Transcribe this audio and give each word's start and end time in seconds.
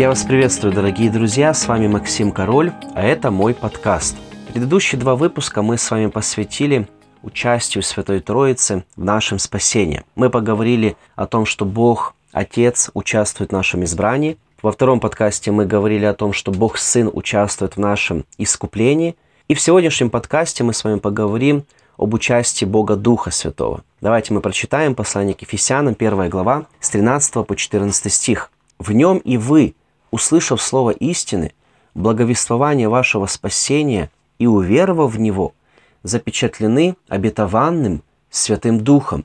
Я 0.00 0.08
вас 0.08 0.22
приветствую, 0.22 0.72
дорогие 0.72 1.10
друзья, 1.10 1.52
с 1.52 1.68
вами 1.68 1.86
Максим 1.86 2.32
Король, 2.32 2.72
а 2.94 3.02
это 3.02 3.30
мой 3.30 3.52
подкаст. 3.52 4.16
Предыдущие 4.48 4.98
два 4.98 5.14
выпуска 5.14 5.60
мы 5.60 5.76
с 5.76 5.90
вами 5.90 6.06
посвятили 6.06 6.88
участию 7.22 7.82
Святой 7.82 8.20
Троицы 8.20 8.86
в 8.96 9.04
нашем 9.04 9.38
спасении. 9.38 10.02
Мы 10.14 10.30
поговорили 10.30 10.96
о 11.16 11.26
том, 11.26 11.44
что 11.44 11.66
Бог, 11.66 12.14
Отец, 12.32 12.90
участвует 12.94 13.50
в 13.50 13.52
нашем 13.52 13.84
избрании. 13.84 14.38
Во 14.62 14.72
втором 14.72 15.00
подкасте 15.00 15.50
мы 15.50 15.64
говорили 15.64 16.04
о 16.04 16.12
том, 16.12 16.34
что 16.34 16.52
Бог 16.52 16.76
Сын 16.76 17.08
участвует 17.10 17.76
в 17.76 17.80
нашем 17.80 18.26
искуплении. 18.36 19.16
И 19.48 19.54
в 19.54 19.60
сегодняшнем 19.60 20.10
подкасте 20.10 20.64
мы 20.64 20.74
с 20.74 20.84
вами 20.84 20.98
поговорим 20.98 21.64
об 21.96 22.12
участии 22.12 22.66
Бога 22.66 22.96
Духа 22.96 23.30
Святого. 23.30 23.82
Давайте 24.02 24.34
мы 24.34 24.42
прочитаем 24.42 24.94
послание 24.94 25.34
к 25.34 25.40
Ефесянам, 25.40 25.96
1 25.98 26.28
глава, 26.28 26.66
с 26.78 26.90
13 26.90 27.46
по 27.46 27.56
14 27.56 28.12
стих. 28.12 28.50
«В 28.78 28.92
нем 28.92 29.16
и 29.16 29.38
вы, 29.38 29.74
услышав 30.10 30.60
слово 30.60 30.90
истины, 30.90 31.54
благовествование 31.94 32.90
вашего 32.90 33.24
спасения 33.24 34.10
и 34.38 34.46
уверовав 34.46 35.14
в 35.14 35.18
него, 35.18 35.54
запечатлены 36.02 36.96
обетованным 37.08 38.02
Святым 38.28 38.80
Духом, 38.80 39.24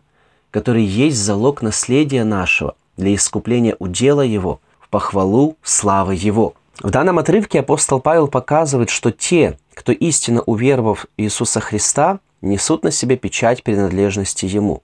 который 0.50 0.86
есть 0.86 1.18
залог 1.18 1.62
наследия 1.62 2.24
нашего 2.24 2.76
для 2.96 3.14
искупления 3.14 3.76
удела 3.80 4.22
его 4.22 4.62
похвалу 4.95 5.58
славы 5.62 6.16
его. 6.16 6.54
В 6.81 6.90
данном 6.90 7.20
отрывке 7.20 7.60
апостол 7.60 7.99
Павел 7.99 8.29
показывает, 8.29 8.90
что 8.90 9.12
те, 9.12 9.60
кто 9.74 9.91
истинно 9.91 10.41
уверовав 10.46 11.02
в 11.02 11.07
Иисуса 11.18 11.60
Христа, 11.60 12.20
несут 12.41 12.85
на 12.85 12.91
себе 12.91 13.18
печать 13.18 13.62
принадлежности 13.62 14.46
Ему. 14.46 14.84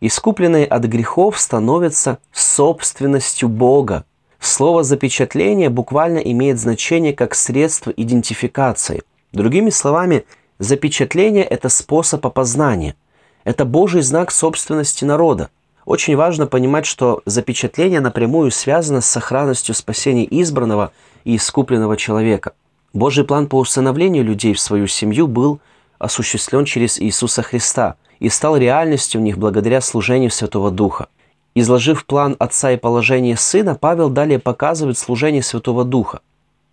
Искупленные 0.00 0.66
от 0.66 0.82
грехов 0.86 1.38
становятся 1.38 2.18
собственностью 2.32 3.48
Бога, 3.48 4.04
Слово 4.40 4.82
«запечатление» 4.82 5.70
буквально 5.70 6.18
имеет 6.18 6.58
значение 6.58 7.12
как 7.12 7.36
средство 7.36 7.90
идентификации. 7.90 9.04
Другими 9.32 9.70
словами, 9.70 10.24
запечатление– 10.58 11.44
это 11.44 11.68
способ 11.68 12.26
опознания. 12.26 12.96
Это 13.44 13.64
Божий 13.64 14.02
знак 14.02 14.32
собственности 14.32 15.04
народа. 15.04 15.50
Очень 15.86 16.16
важно 16.16 16.48
понимать, 16.48 16.84
что 16.84 17.22
запечатление 17.26 18.00
напрямую 18.00 18.50
связано 18.50 19.00
с 19.00 19.06
сохранностью 19.06 19.72
спасения 19.72 20.26
избранного 20.28 20.90
и 21.24 21.36
искупленного 21.36 21.96
человека. 21.96 22.54
Божий 22.92 23.24
план 23.24 23.46
по 23.46 23.60
усыновлению 23.60 24.24
людей 24.24 24.52
в 24.52 24.60
свою 24.60 24.88
семью 24.88 25.28
был 25.28 25.60
осуществлен 26.00 26.64
через 26.64 27.00
Иисуса 27.00 27.42
Христа 27.42 27.94
и 28.18 28.28
стал 28.28 28.56
реальностью 28.56 29.20
в 29.20 29.24
них 29.24 29.38
благодаря 29.38 29.80
служению 29.80 30.32
Святого 30.32 30.72
Духа. 30.72 31.06
Изложив 31.54 32.04
план 32.04 32.34
Отца 32.40 32.72
и 32.72 32.76
положение 32.76 33.36
Сына, 33.36 33.76
Павел 33.80 34.10
далее 34.10 34.40
показывает 34.40 34.98
служение 34.98 35.42
Святого 35.42 35.84
Духа. 35.84 36.20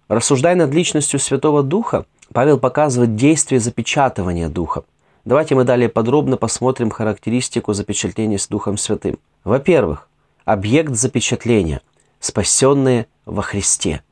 Рассуждая 0.08 0.56
над 0.56 0.74
личностью 0.74 1.20
Святого 1.20 1.62
Духа, 1.62 2.06
Павел 2.34 2.58
показывает 2.58 3.16
действие 3.16 3.60
запечатывания 3.60 4.50
Духа. 4.50 4.84
Давайте 5.26 5.56
мы 5.56 5.64
далее 5.64 5.90
подробно 5.90 6.38
посмотрим 6.38 6.90
характеристику 6.90 7.74
запечатления 7.74 8.38
с 8.38 8.48
Духом 8.48 8.78
Святым. 8.78 9.20
Во-первых, 9.44 10.10
объект 10.46 10.94
запечатления– 10.94 11.82
спасенные 12.20 13.08
во 13.26 13.42
Христе. 13.42 14.04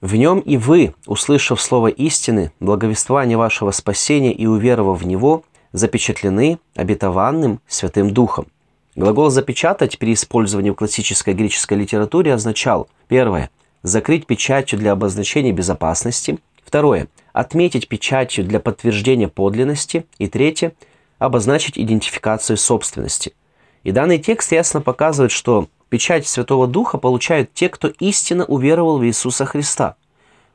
В 0.00 0.14
нем 0.14 0.38
и 0.38 0.56
вы, 0.56 0.94
услышав 1.06 1.60
слово 1.60 1.88
истины, 1.88 2.52
благовествование 2.60 3.36
вашего 3.36 3.72
спасения 3.72 4.32
и 4.32 4.46
уверовав 4.46 5.02
в 5.02 5.06
него, 5.06 5.42
запечатлены 5.72 6.58
обетованным 6.76 7.60
Святым 7.66 8.12
Духом– 8.12 8.46
Глагол 8.98 9.30
«запечатать» 9.30 9.96
при 10.00 10.12
использовании 10.12 10.70
в 10.70 10.74
классической 10.74 11.32
греческой 11.32 11.78
литературе 11.78 12.34
означал 12.34 12.88
первое– 13.06 13.48
закрыть 13.84 14.26
печатью 14.26 14.76
для 14.76 14.90
обозначения 14.90 15.52
безопасности, 15.52 16.40
второе– 16.64 17.06
отметить 17.32 17.88
печатью 17.88 18.44
для 18.44 18.60
подтверждения 18.60 19.28
подлинности 19.28 20.06
и 20.18 20.28
третье– 20.28 20.72
обозначить 21.18 21.78
идентификацию 21.78 22.56
собственности. 22.56 23.34
И 23.82 23.92
данный 23.92 24.18
текст 24.18 24.52
ясно 24.52 24.80
показывает, 24.80 25.32
что 25.32 25.68
печать 25.88 26.26
Святого 26.26 26.66
Духа 26.66 26.98
получают 26.98 27.52
те, 27.52 27.68
кто 27.68 27.88
истинно 27.88 28.44
уверовал 28.44 28.98
в 28.98 29.04
Иисуса 29.04 29.44
Христа. 29.44 29.96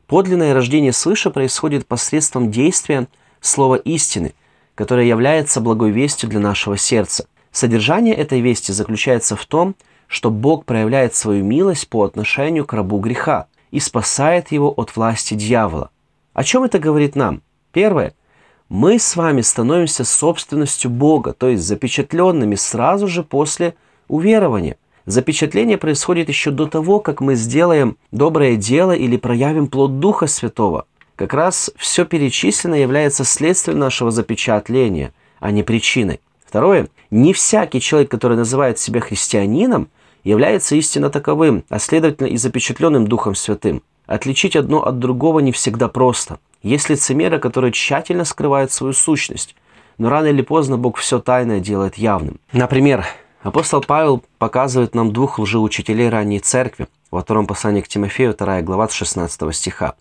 Подлинное 0.07 0.53
рождение 0.53 0.93
свыше 0.93 1.29
происходит 1.29 1.87
посредством 1.87 2.51
действия 2.51 3.07
слова 3.41 3.75
истины, 3.75 4.33
которое 4.75 5.07
является 5.07 5.61
благой 5.61 5.91
вестью 5.91 6.29
для 6.29 6.39
нашего 6.39 6.77
сердца. 6.77 7.25
Содержание 7.51 8.15
этой 8.15 8.41
вести 8.41 8.71
заключается 8.71 9.35
в 9.35 9.45
том, 9.45 9.75
что 10.07 10.29
Бог 10.29 10.65
проявляет 10.65 11.15
свою 11.15 11.43
милость 11.43 11.87
по 11.87 12.03
отношению 12.03 12.65
к 12.65 12.73
рабу 12.73 12.99
греха 12.99 13.47
и 13.71 13.79
спасает 13.79 14.51
его 14.51 14.71
от 14.71 14.95
власти 14.95 15.33
дьявола. 15.33 15.89
О 16.33 16.43
чем 16.43 16.63
это 16.63 16.79
говорит 16.79 17.15
нам? 17.15 17.41
Первое. 17.71 18.13
Мы 18.69 18.97
с 18.97 19.15
вами 19.15 19.41
становимся 19.41 20.03
собственностью 20.03 20.89
Бога, 20.89 21.33
то 21.33 21.47
есть 21.47 21.63
запечатленными 21.63 22.55
сразу 22.55 23.07
же 23.07 23.23
после 23.23 23.75
уверования. 24.07 24.77
Запечатление 25.05 25.77
происходит 25.77 26.29
еще 26.29 26.49
до 26.49 26.65
того, 26.65 26.99
как 26.99 27.21
мы 27.21 27.35
сделаем 27.35 27.97
доброе 28.11 28.55
дело 28.55 28.93
или 28.93 29.17
проявим 29.17 29.67
плод 29.67 29.99
Духа 29.99 30.27
Святого. 30.27 30.85
Как 31.15 31.33
раз 31.33 31.69
все 31.75 32.05
перечисленное 32.05 32.79
является 32.79 33.25
следствием 33.25 33.77
нашего 33.77 34.09
запечатления, 34.11 35.13
а 35.39 35.51
не 35.51 35.61
причиной. 35.61 36.19
Второе. 36.43 36.87
Не 37.11 37.33
всякий 37.33 37.81
человек, 37.81 38.09
который 38.09 38.37
называет 38.37 38.79
себя 38.79 39.01
христианином, 39.01 39.89
является 40.23 40.75
истинно 40.75 41.09
таковым, 41.09 41.63
а 41.69 41.79
следовательно 41.79 42.27
и 42.27 42.37
запечатленным 42.37 43.07
Духом 43.07 43.35
Святым. 43.35 43.83
Отличить 44.05 44.55
одно 44.55 44.85
от 44.85 44.99
другого 44.99 45.39
не 45.39 45.51
всегда 45.51 45.87
просто. 45.87 46.39
Есть 46.61 46.89
лицемеры, 46.89 47.39
которые 47.39 47.71
тщательно 47.71 48.25
скрывают 48.25 48.71
свою 48.71 48.93
сущность, 48.93 49.55
но 49.97 50.09
рано 50.09 50.27
или 50.27 50.41
поздно 50.41 50.77
Бог 50.77 50.97
все 50.97 51.19
тайное 51.19 51.59
делает 51.59 51.95
явным. 51.95 52.39
Например, 52.51 53.05
апостол 53.41 53.81
Павел 53.81 54.23
показывает 54.37 54.95
нам 54.95 55.13
двух 55.13 55.39
лжеучителей 55.39 56.09
ранней 56.09 56.39
церкви 56.39 56.87
во 57.11 57.21
втором 57.21 57.47
послании 57.47 57.81
к 57.81 57.87
Тимофею, 57.87 58.35
2 58.35 58.61
глава 58.61 58.89
16 58.89 59.55
стиха. 59.55 59.93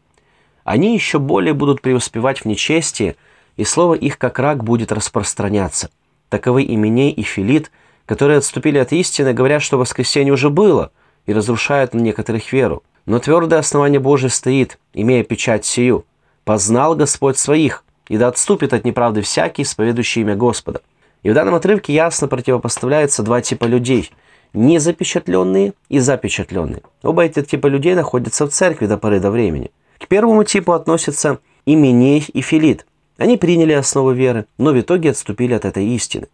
Они 0.64 0.94
еще 0.94 1.18
более 1.18 1.54
будут 1.54 1.82
преуспевать 1.82 2.40
в 2.40 2.44
нечестии, 2.44 3.16
и 3.56 3.64
слово 3.64 3.94
их 3.94 4.18
как 4.18 4.38
рак 4.38 4.64
будет 4.64 4.92
распространяться– 4.92 5.90
Таковы 6.32 6.64
Именей 6.64 7.10
и 7.10 7.22
Филит, 7.22 7.70
которые 8.06 8.38
отступили 8.38 8.78
от 8.78 8.90
истины, 8.92 9.34
говорят, 9.34 9.60
что 9.60 9.76
воскресенье 9.76 10.32
уже 10.32 10.48
было, 10.48 10.90
и 11.26 11.34
разрушают 11.34 11.92
на 11.92 12.00
некоторых 12.00 12.54
веру. 12.54 12.82
Но 13.06 13.18
твердое 13.18 13.58
основание 13.58 14.00
Божие 14.00 14.30
стоит, 14.30 14.78
имея 14.94 15.24
печать 15.24 15.64
сию. 15.64 16.04
«Познал 16.44 16.96
Господь 16.96 17.38
своих, 17.38 17.84
и 18.08 18.16
да 18.16 18.28
отступит 18.28 18.72
от 18.72 18.84
неправды 18.84 19.22
всякий, 19.22 19.62
исповедующий 19.62 20.22
имя 20.22 20.34
Господа». 20.34 20.80
И 21.22 21.30
в 21.30 21.34
данном 21.34 21.54
отрывке 21.54 21.92
ясно 21.92 22.26
противопоставляются 22.26 23.22
два 23.22 23.40
типа 23.40 23.64
людей– 23.64 24.10
незапечатленные 24.54 25.72
и 25.88 25.98
запечатленные. 25.98 26.82
Оба 27.02 27.24
эти 27.24 27.42
типа 27.42 27.68
людей 27.68 27.94
находятся 27.94 28.46
в 28.46 28.50
церкви 28.50 28.86
до 28.86 28.98
поры 28.98 29.18
до 29.20 29.30
времени. 29.30 29.70
К 29.98 30.08
первому 30.08 30.44
типу 30.44 30.72
относятся 30.72 31.38
Именей 31.64 32.26
и 32.32 32.40
Филит– 32.40 32.86
они 33.22 33.36
приняли 33.36 33.72
основу 33.72 34.10
веры, 34.10 34.46
но 34.58 34.72
в 34.72 34.80
итоге 34.80 35.10
отступили 35.10 35.54
от 35.54 35.64
этой 35.64 35.86
истины. 35.86 36.26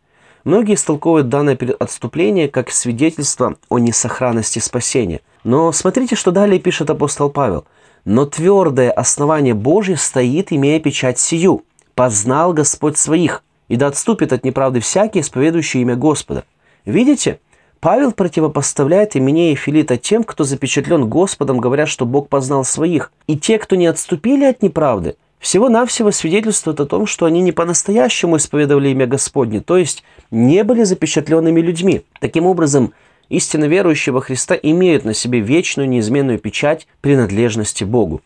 Многие 0.45 0.75
истолковывают 0.75 1.29
данное 1.29 1.59
отступление 1.79 2.49
как 2.49 2.71
свидетельство 2.71 3.57
о 3.69 3.79
несохранности 3.79 4.59
спасения. 4.59 5.21
Но 5.45 5.73
смотрите, 5.73 6.17
что 6.17 6.31
далее 6.31 6.61
пишет 6.61 6.91
апостол 6.91 7.31
Павел. 7.31 7.65
«Но 8.05 8.25
твердое 8.25 8.91
основание 8.91 9.55
Божье 9.55 9.97
стоит, 9.97 10.53
имея 10.53 10.81
печать 10.81 11.19
сию. 11.19 11.65
Познал 11.95 12.53
Господь 12.53 12.97
своих, 12.97 13.43
и 13.69 13.77
да 13.77 13.89
отступит 13.89 14.33
от 14.33 14.45
неправды 14.45 14.81
всякий, 14.81 15.21
исповедующий 15.21 15.83
имя 15.83 15.97
Господа». 15.97 16.45
Видите? 16.85 17.41
Павел 17.81 18.13
противопоставляет 18.13 19.17
Именея 19.17 19.53
и 19.53 19.57
Филита 19.57 19.99
тем, 19.99 20.25
кто 20.25 20.45
запечатлен 20.45 21.09
Господом, 21.09 21.59
говоря, 21.59 21.87
что 21.87 22.07
Бог 22.07 22.29
познал 22.29 22.65
своих. 22.65 23.13
И 23.27 23.37
те, 23.37 23.59
кто 23.59 23.77
не 23.77 23.87
отступили 23.87 24.45
от 24.45 24.63
неправды– 24.63 25.17
всего-навсего 25.39 26.11
свидетельствует 26.11 26.81
о 26.81 26.87
том, 26.87 27.07
что 27.07 27.27
они 27.27 27.41
не 27.41 27.53
по-настоящему 27.53 28.37
исповедовали 28.37 28.89
имя 28.89 29.07
Господне, 29.07 29.61
то 29.61 29.77
есть 29.77 30.03
не 30.31 30.65
были 30.65 30.83
запечатленными 30.83 31.61
людьми. 31.61 32.03
Таким 32.21 32.47
образом, 32.47 32.93
истинно 33.29 33.67
верующие 33.67 34.13
во 34.13 34.21
Христа 34.21 34.55
имеют 34.55 35.05
на 35.05 35.15
себе 35.15 35.41
вечную 35.41 35.89
неизменную 35.89 36.39
печать 36.39 36.89
принадлежности 37.01 37.85
Богу. 37.85 38.21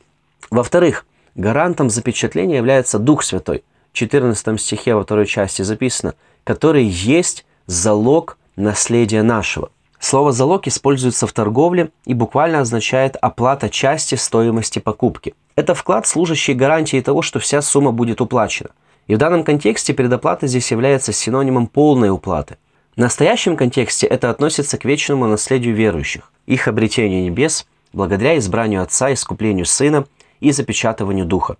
Во-вторых, 0.51 1.07
гарантом 1.35 1.91
запечатления 1.91 2.57
является 2.57 2.99
Дух 2.99 3.23
Святой. 3.23 3.63
В 3.93 3.97
14 3.97 4.61
стихе 4.61 4.95
во 4.95 5.03
второй 5.03 5.27
части 5.27 5.63
записано, 5.63 6.15
который 6.45 6.85
есть 6.85 7.45
залог 7.67 8.39
наследия 8.57 9.23
нашего. 9.23 9.71
Слово 9.99 10.33
«залог» 10.33 10.67
используется 10.67 11.29
в 11.29 11.33
торговле 11.33 11.91
и 12.07 12.15
буквально 12.15 12.59
означает 12.61 13.17
оплата 13.21 13.69
части 13.69 14.17
стоимости 14.17 14.81
покупки. 14.81 15.35
Это 15.55 15.75
вклад, 15.75 16.07
служащий 16.07 16.55
гарантией 16.55 17.03
того, 17.03 17.23
что 17.23 17.39
вся 17.39 17.61
сумма 17.61 17.93
будет 17.93 18.21
уплачена. 18.21 18.71
И 19.07 19.15
в 19.15 19.19
данном 19.19 19.45
контексте 19.45 19.93
предоплата 19.93 20.47
здесь 20.47 20.71
является 20.71 21.13
синонимом 21.13 21.67
полной 21.67 22.11
уплаты. 22.11 22.57
В 22.97 23.01
настоящем 23.01 23.57
контексте 23.57 24.07
это 24.07 24.31
относится 24.31 24.79
к 24.79 24.85
вечному 24.85 25.27
наследию 25.27 25.75
верующих, 25.75 26.31
их 26.47 26.69
обретению 26.69 27.23
небес, 27.23 27.67
благодаря 27.93 28.39
избранию 28.39 28.83
Отца, 28.83 29.13
искуплению 29.13 29.67
Сына 29.67 30.07
и 30.41 30.53
запечатыванию 30.53 31.27
Духа. 31.27 31.57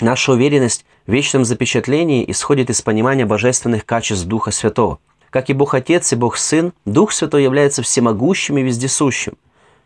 Наша 0.00 0.32
уверенность 0.32 0.84
в 1.06 1.12
вечном 1.12 1.44
запечатлении 1.44 2.28
исходит 2.30 2.70
из 2.70 2.82
понимания 2.82 3.26
божественных 3.26 3.84
качеств 3.84 4.26
Духа 4.26 4.50
Святого. 4.50 4.98
Как 5.30 5.48
и 5.48 5.54
Бог 5.54 5.74
Отец 5.74 6.12
и 6.12 6.16
Бог 6.16 6.36
Сын, 6.36 6.72
Дух 6.84 7.12
Святой 7.12 7.42
является 7.42 7.82
всемогущим 7.82 8.58
и 8.58 8.62
вездесущим. 8.62 9.34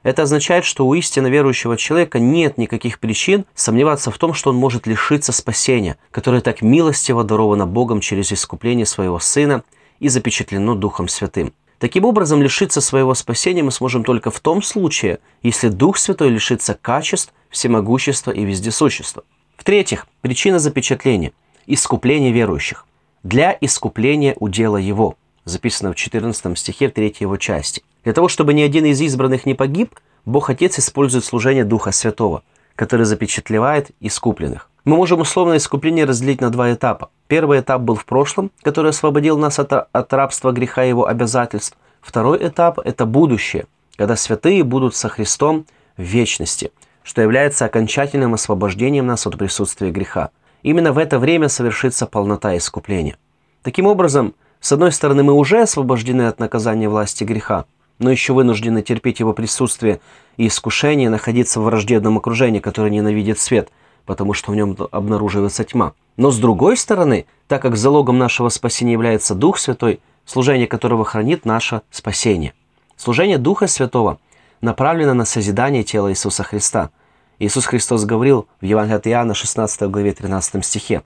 Это 0.06 0.22
означает, 0.22 0.64
что 0.64 0.86
у 0.86 0.94
истинно 0.94 1.26
верующего 1.26 1.76
человека 1.76 2.20
нет 2.20 2.58
никаких 2.58 3.00
причин 3.00 3.44
сомневаться 3.56 4.12
в 4.12 4.18
том, 4.18 4.34
что 4.34 4.50
он 4.50 4.56
может 4.56 4.86
лишиться 4.86 5.32
спасения, 5.32 5.96
которое 6.12 6.40
так 6.40 6.62
милостиво 6.62 7.24
даровано 7.24 7.66
Богом 7.66 7.98
через 8.00 8.32
искупление 8.32 8.86
своего 8.86 9.18
Сына 9.18 9.64
и 9.98 10.08
запечатлено 10.08 10.76
Духом 10.76 11.08
Святым. 11.08 11.52
Таким 11.80 12.04
образом, 12.04 12.40
лишиться 12.40 12.80
своего 12.80 13.14
спасения 13.14 13.64
мы 13.64 13.72
сможем 13.72 14.04
только 14.04 14.30
в 14.30 14.38
том 14.38 14.62
случае, 14.62 15.18
если 15.42 15.70
Дух 15.70 15.98
Святой 15.98 16.28
лишится 16.28 16.78
качеств, 16.80 17.34
всемогущества 17.50 18.30
и 18.30 18.44
вездесущества. 18.44 19.24
В-третьих, 19.56 20.06
причина 20.20 20.60
запечатления– 20.60 21.32
искупление 21.66 22.30
верующих. 22.30 22.86
Для 23.24 23.58
искупления 23.60 24.36
удела 24.38 24.76
его, 24.76 25.16
записано 25.44 25.90
в 25.90 25.96
14 25.96 26.56
стихе 26.56 26.90
в 26.90 26.92
3 26.92 27.16
его 27.18 27.36
части. 27.38 27.82
Для 28.06 28.12
того, 28.12 28.28
чтобы 28.28 28.54
ни 28.54 28.62
один 28.62 28.84
из 28.84 29.00
избранных 29.00 29.46
не 29.46 29.54
погиб, 29.54 29.96
Бог 30.24 30.48
Отец 30.48 30.78
использует 30.78 31.24
служение 31.24 31.64
Духа 31.64 31.90
Святого, 31.90 32.44
который 32.76 33.04
запечатлевает 33.04 33.90
искупленных. 33.98 34.70
Мы 34.84 34.94
можем 34.94 35.22
условно 35.22 35.56
искупление 35.56 36.04
разделить 36.04 36.40
на 36.40 36.50
два 36.50 36.72
этапа. 36.72 37.10
Первый 37.26 37.58
этап 37.58 37.80
был 37.80 37.96
в 37.96 38.04
прошлом, 38.04 38.52
который 38.62 38.90
освободил 38.90 39.36
нас 39.38 39.58
от, 39.58 39.72
от 39.72 40.12
рабства 40.12 40.52
греха 40.52 40.84
и 40.84 40.88
его 40.90 41.08
обязательств. 41.08 41.76
Второй 42.00 42.46
этап– 42.46 42.78
это 42.84 43.06
будущее, 43.06 43.66
когда 43.96 44.14
святые 44.14 44.62
будут 44.62 44.94
со 44.94 45.08
Христом 45.08 45.66
в 45.96 46.02
вечности, 46.02 46.70
что 47.02 47.22
является 47.22 47.64
окончательным 47.64 48.34
освобождением 48.34 49.08
нас 49.08 49.26
от 49.26 49.36
присутствия 49.36 49.90
греха. 49.90 50.30
Именно 50.62 50.92
в 50.92 50.98
это 50.98 51.18
время 51.18 51.48
совершится 51.48 52.06
полнота 52.06 52.56
искупления. 52.56 53.16
Таким 53.64 53.86
образом, 53.86 54.36
с 54.60 54.70
одной 54.70 54.92
стороны, 54.92 55.24
мы 55.24 55.32
уже 55.32 55.60
освобождены 55.60 56.28
от 56.28 56.38
наказания 56.38 56.88
власти 56.88 57.24
греха, 57.24 57.64
но 57.98 58.10
еще 58.10 58.32
вынуждены 58.32 58.82
терпеть 58.82 59.20
его 59.20 59.32
присутствие 59.32 60.00
и 60.36 60.46
искушение 60.46 61.10
находиться 61.10 61.60
в 61.60 61.64
враждебном 61.64 62.18
окружении, 62.18 62.60
которое 62.60 62.90
ненавидит 62.90 63.38
свет– 63.38 63.70
потому 64.06 64.32
что 64.32 64.52
в 64.52 64.56
нем 64.56 64.76
обнаруживается 64.90 65.64
тьма. 65.64 65.92
Но 66.16 66.30
с 66.30 66.38
другой 66.38 66.76
стороны, 66.76 67.26
так 67.48 67.60
как 67.60 67.76
залогом 67.76 68.16
нашего 68.16 68.48
спасения 68.48 68.92
является 68.92 69.34
Дух 69.34 69.58
Святой, 69.58 70.00
служение 70.24 70.66
которого 70.66 71.04
хранит 71.04 71.44
наше 71.44 71.82
спасение. 71.90 72.54
Служение 72.96 73.36
Духа 73.36 73.66
Святого 73.66 74.18
направлено 74.62 75.12
на 75.12 75.26
созидание 75.26 75.82
тела 75.82 76.10
Иисуса 76.10 76.42
Христа. 76.44 76.90
Иисус 77.38 77.66
Христос 77.66 78.06
говорил 78.06 78.48
в 78.60 78.64
Евангелии 78.64 78.96
от 78.96 79.06
Иоанна 79.08 79.34
16 79.34 79.82
главе 79.90 80.14
13 80.14 80.64
стихе, 80.64 81.02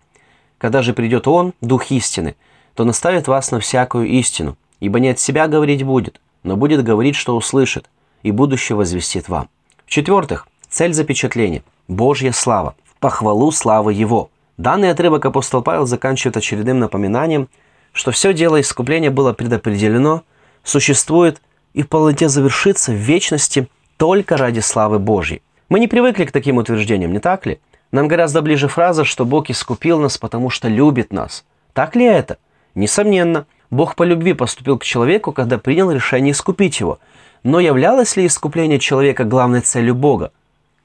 «Когда 0.59 0.83
же 0.83 0.93
придет 0.93 1.27
Он, 1.27 1.55
Дух 1.61 1.91
истины, 1.91 2.37
то 2.75 2.85
наставит 2.85 3.27
вас 3.27 3.51
на 3.51 3.59
всякую 3.59 4.07
истину, 4.07 4.57
ибо 4.79 5.01
не 5.01 5.09
от 5.09 5.19
себя 5.19 5.49
говорить 5.49 5.83
будет, 5.83 6.21
но 6.43 6.57
будет 6.57 6.83
говорить, 6.83 7.17
что 7.17 7.37
услышит, 7.37 7.91
и 8.23 8.31
будущее 8.31 8.77
возвестит 8.77 9.29
вам». 9.29 9.49
В-четвертых, 9.87 10.47
цель 10.69 10.93
запечатления– 10.93 11.63
Божья 11.89 12.31
слава 12.31 12.77
похвалу 13.01 13.51
славы 13.51 13.93
Его. 13.93 14.31
Данный 14.57 14.91
отрывок 14.91 15.25
апостол 15.25 15.63
Павел 15.63 15.87
заканчивает 15.87 16.37
очередным 16.37 16.79
напоминанием, 16.79 17.49
что 17.93 18.13
все 18.13 18.33
дело 18.33 18.61
искупления 18.61 19.11
было 19.11 19.33
предопределено, 19.33 20.23
существует 20.63 21.41
и 21.73 21.83
в 21.83 21.89
полноте 21.89 22.29
завершится 22.29 22.93
в 22.93 22.97
вечности 22.97 23.69
только 23.97 24.37
ради 24.37 24.61
славы 24.61 24.99
Божьей. 24.99 25.43
Мы 25.69 25.81
не 25.81 25.89
привыкли 25.89 26.25
к 26.27 26.33
таким 26.33 26.59
утверждениям, 26.59 27.13
не 27.13 27.19
так 27.19 27.47
ли? 27.47 27.59
Нам 27.91 28.07
гораздо 28.07 28.43
ближе 28.43 28.69
фраза, 28.69 29.05
что 29.05 29.25
Бог 29.25 29.51
искупил 29.51 29.99
нас, 29.99 30.19
потому 30.19 30.51
что 30.51 30.69
любит 30.69 31.13
нас. 31.13 31.45
Так 31.73 31.97
ли 31.97 32.05
это? 32.05 32.39
Несомненно. 32.75 33.47
Бог 33.71 33.95
по 33.95 34.03
любви 34.03 34.35
поступил 34.35 34.79
к 34.79 34.85
человеку, 34.85 35.33
когда 35.33 35.59
принял 35.59 35.91
решение 35.91 36.33
искупить 36.33 36.81
его. 36.81 36.99
Но 37.43 37.61
являлось 37.61 38.17
ли 38.17 38.27
искупление 38.27 38.79
человека 38.79 39.25
главной 39.25 39.61
целью 39.61 39.95
Бога? 39.95 40.33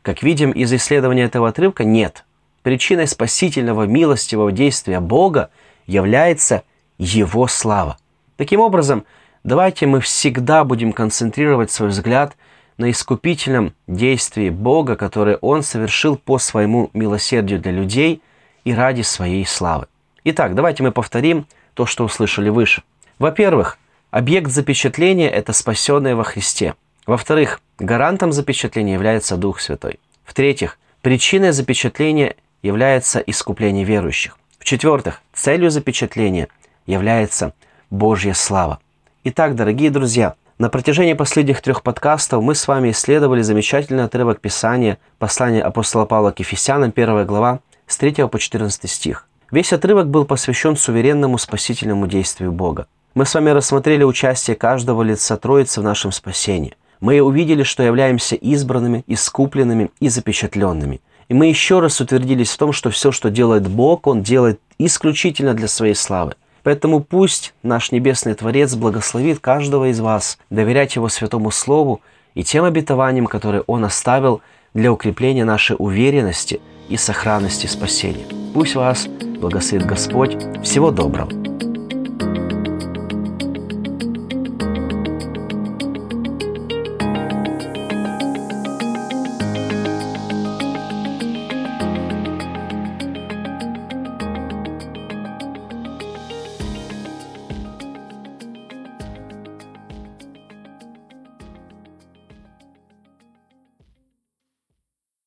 Как 0.02 0.22
видим 0.22 0.52
из 0.52 0.72
исследования 0.72 1.24
этого 1.24 1.50
отрывка, 1.50 1.84
нет. 1.84 2.24
Причиной 2.62 3.08
спасительного 3.08 3.84
милостивого 3.84 4.52
действия 4.52 5.00
Бога 5.00 5.50
является 5.88 6.64
Его 6.98 7.48
слава. 7.48 7.98
Таким 8.38 8.60
образом, 8.60 9.06
давайте 9.44 9.88
мы 9.88 10.00
всегда 10.00 10.64
будем 10.64 10.94
концентрировать 10.94 11.72
свой 11.72 11.90
взгляд 11.90 12.38
на 12.78 12.92
искупительном 12.92 13.74
действии 13.88 14.50
Бога, 14.50 14.96
которое 14.96 15.38
Он 15.38 15.64
совершил 15.64 16.18
по 16.18 16.38
своему 16.38 16.90
милосердию 16.94 17.60
для 17.60 17.72
людей 17.72 18.22
и 18.64 18.74
ради 18.74 19.02
своей 19.02 19.46
славы. 19.46 19.88
Итак, 20.24 20.56
давайте 20.56 20.84
мы 20.84 20.92
повторим 20.92 21.46
то, 21.76 21.86
что 21.86 22.04
услышали 22.04 22.50
выше. 22.50 22.82
Во-первых, 23.20 23.78
объект 24.10 24.50
запечатления– 24.50 25.30
это 25.32 25.54
спасенные 25.54 26.16
во 26.16 26.24
Христе– 26.24 26.74
во-вторых, 27.06 27.62
гарантом 27.78 28.32
запечатления 28.32 28.94
является 28.94 29.38
Дух 29.38 29.60
Святой. 29.60 30.00
В-третьих, 30.24 30.80
причиной 31.02 31.52
запечатления 31.52 32.36
является 32.64 33.20
искупление 33.20 33.84
верующих. 33.84 34.38
В-четвертых, 34.58 35.22
целью 35.34 35.70
запечатления 35.70 36.48
является 36.88 37.54
Божья 37.92 38.34
слава. 38.34 38.80
Итак, 39.24 39.56
дорогие 39.56 39.92
друзья, 39.92 40.34
на 40.58 40.70
протяжении 40.70 41.14
последних 41.14 41.62
трех 41.62 41.84
подкастов 41.84 42.42
мы 42.42 42.56
с 42.56 42.68
вами 42.68 42.90
исследовали 42.90 43.44
замечательный 43.44 44.06
отрывок 44.06 44.40
Писания, 44.40 44.98
послания 45.20 45.62
апостола 45.62 46.06
Павла 46.06 46.32
к 46.32 46.40
Ефесянам, 46.40 46.92
1 46.96 47.26
глава, 47.28 47.60
с 47.86 47.98
3 47.98 48.28
по 48.28 48.40
14 48.40 48.90
стих. 48.90 49.28
Весь 49.56 49.72
отрывок 49.72 50.10
был 50.10 50.26
посвящен 50.26 50.76
суверенному 50.76 51.38
спасительному 51.38 52.08
действию 52.08 52.52
Бога. 52.52 52.88
Мы 53.14 53.26
с 53.26 53.34
вами 53.34 53.52
рассмотрели 53.52 54.04
участие 54.04 54.58
каждого 54.58 55.02
лица 55.02 55.38
Троицы 55.38 55.80
в 55.80 55.84
нашем 55.84 56.12
спасении– 56.12 56.76
мы 57.00 57.22
увидели, 57.22 57.64
что 57.64 57.84
являемся 57.84 58.36
избранными, 58.36 59.04
искупленными 59.08 59.92
и 60.00 60.10
запечатленными. 60.10 61.02
И 61.30 61.34
мы 61.34 61.46
еще 61.48 61.80
раз 61.80 62.02
утвердились 62.02 62.52
в 62.52 62.58
том, 62.58 62.72
что 62.74 62.90
все, 62.90 63.12
что 63.12 63.30
делает 63.30 63.68
Бог, 63.68 64.08
Он 64.08 64.24
делает 64.24 64.60
исключительно 64.78 65.54
для 65.54 65.68
своей 65.68 65.96
славы. 65.96 66.34
Поэтому 66.64 67.02
пусть 67.02 67.54
наш 67.64 67.92
Небесный 67.92 68.34
Творец 68.34 68.74
благословит 68.76 69.40
каждого 69.40 69.92
из 69.92 70.00
вас 70.00 70.40
доверять 70.50 70.96
Его 70.96 71.10
Святому 71.10 71.52
Слову 71.52 72.02
и 72.34 72.44
тем 72.44 72.66
обетованиям, 72.66 73.28
которые 73.28 73.62
Он 73.68 73.86
оставил 73.86 74.42
для 74.74 74.92
укрепления 74.92 75.46
нашей 75.46 75.76
уверенности 75.78 76.60
и 76.90 76.98
сохранности 76.98 77.68
спасения. 77.68 78.26
Пусть 78.54 78.76
вас 78.76 79.08
благословит 79.40 79.86
Господь. 79.86 80.38
Всего 80.64 80.92
доброго. 80.92 81.55